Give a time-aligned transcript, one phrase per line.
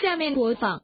[0.00, 0.82] 下面播放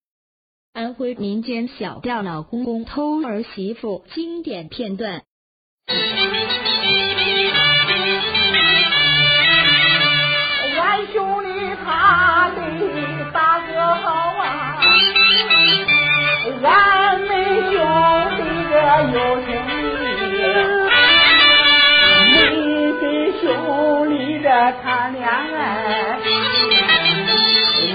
[0.74, 5.24] 安徽民间小调老公公偷儿媳妇经典片段。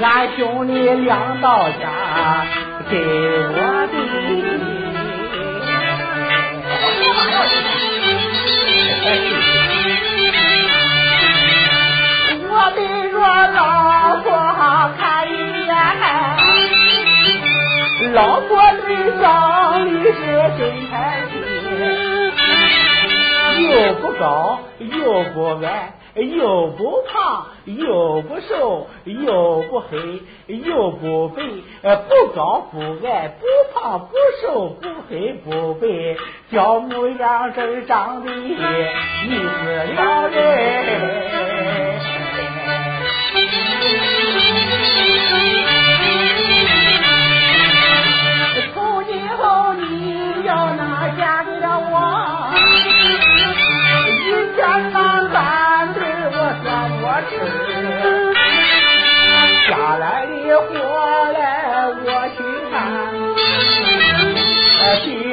[0.01, 2.45] 俺兄弟两到家
[2.89, 3.93] 给我的。
[12.49, 12.79] 我得
[13.11, 13.21] 说
[13.53, 14.27] 老婆
[14.97, 15.31] 看一
[15.67, 15.69] 眼，
[18.13, 18.49] 老婆
[18.85, 18.87] 嘴
[19.21, 20.15] 上的是
[20.57, 20.59] 真
[20.89, 21.37] 开心，
[23.61, 31.41] 又不高又不矮，又不胖又不瘦，又不黑又不白，
[31.81, 35.87] 不高不矮，不胖不瘦，不黑不白，
[36.51, 41.30] 小模样真长得一目了然。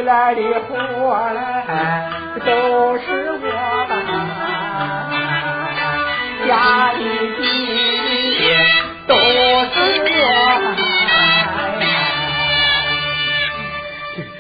[0.09, 2.09] 来的活来
[2.41, 3.41] 都是我
[3.87, 3.93] 办，
[6.49, 7.05] 家里
[8.39, 8.41] 的
[9.07, 9.13] 都
[9.69, 9.77] 是
[10.09, 10.09] 我
[10.73, 11.85] 办。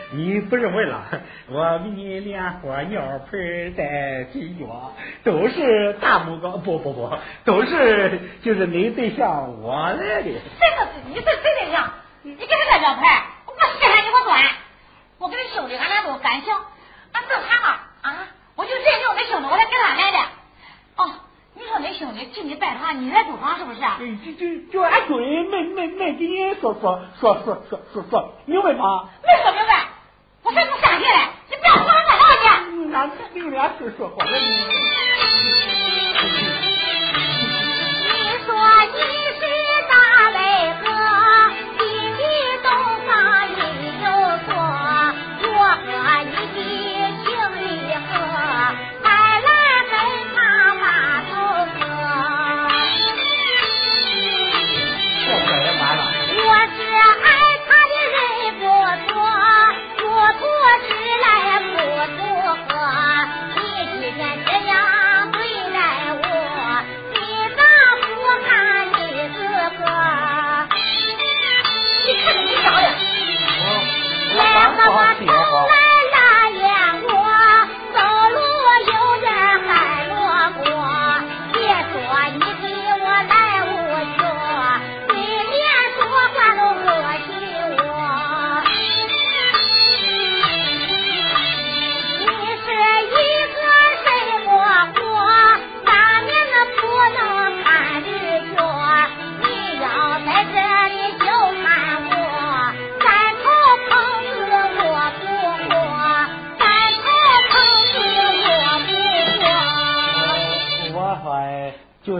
[0.16, 1.05] 你不是问了，
[1.50, 7.12] 我给你连活尿盆带鸡脚都是大木高，不不不，
[7.44, 10.30] 都是就是你对象我来的。
[10.30, 10.32] 谁
[10.77, 11.92] 说是你是谁对象？
[12.22, 13.03] 你给他个尿盆，
[13.44, 14.42] 我稀罕你我断。
[15.19, 16.55] 我跟你兄弟，俺俩都感情，
[17.12, 20.19] 俺正谈嘛啊，我就认定我兄弟，我才跟他来的。
[20.97, 21.10] 哦，
[21.54, 23.82] 你说那兄弟替你拜堂，你来租房是不是？
[23.82, 29.09] 哎，就就就俺兄弟没没没给你说说说说说说说明白吗？
[29.26, 29.88] 没说明白，
[30.44, 31.28] 我才不相信嘞！
[31.50, 32.70] 你不要胡说八道去。
[32.76, 34.31] 你俺明俩是说话了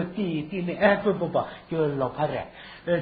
[0.05, 2.33] 弟弟妹，哎不不不，就老婆子，
[2.87, 3.01] 呃，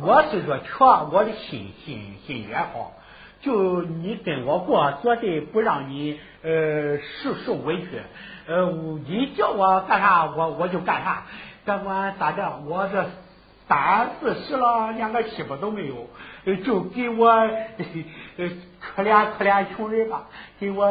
[0.00, 2.92] 我是说全我的心心心愿好，
[3.40, 8.00] 就你跟我过，绝对不让你呃受受委屈，
[8.46, 8.66] 呃，
[9.06, 11.24] 你叫我干啥我我就干啥，
[11.64, 13.04] 别管咋的，我这
[13.68, 16.08] 三四十了，连个媳妇都没有，
[16.64, 17.32] 就给我
[18.94, 20.24] 可怜可怜穷人吧，
[20.58, 20.86] 给我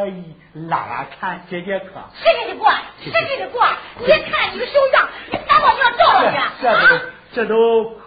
[0.53, 1.87] 拉拉看解解渴。
[2.13, 2.71] 谁给你过？
[3.03, 3.61] 谁给你过？
[3.99, 6.37] 你看你个手样，你咋到就要照了去？
[6.61, 7.01] 这啊！
[7.33, 7.97] 这都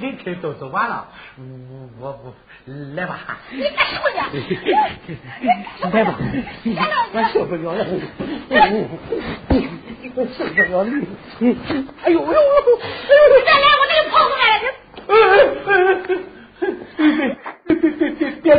[0.00, 1.06] 人开都走完了，
[2.00, 2.34] 我我
[2.96, 3.38] 来吧。
[3.52, 4.40] 你干什么去？
[5.92, 6.18] 来吧，
[7.12, 7.86] 我受不了了，
[10.16, 10.90] 我受不了你。
[12.02, 12.38] 哎呦哎呦哎呦！
[13.44, 14.66] 再来我这个跑出来了，
[17.66, 18.58] 别别别别别别！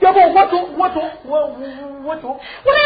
[0.00, 1.58] 要不我走我走我我
[2.04, 2.28] 我走，我来我就我走
[2.64, 2.78] 我走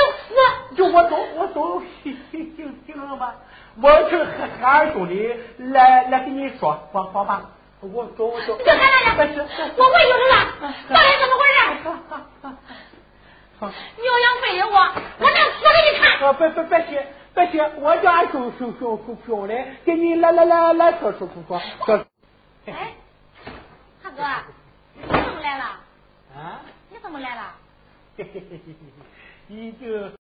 [2.57, 3.35] 醒醒了吧？
[3.81, 7.51] 我去喊喊二兄弟来来给你说说说吧。
[7.81, 8.57] 我走我走。
[8.59, 8.79] 你就喊
[9.17, 9.47] 他呀！
[9.77, 10.35] 我回去了，
[10.89, 11.75] 到底怎么回事？
[14.01, 14.77] 牛羊背着我，
[15.19, 16.05] 我这死给你看！
[16.39, 16.91] 别别别急，
[17.35, 19.55] 别急，我叫俺兄兄兄兄兄的
[19.85, 22.07] 给你来来来来说说说说。
[22.67, 22.95] 哎，
[24.03, 24.23] 大哥，
[24.95, 25.65] 你怎么来了？
[26.35, 26.61] 啊？
[26.91, 27.43] 你怎么来了？
[28.17, 28.75] 嘿嘿嘿嘿嘿，
[29.49, 30.11] 你这。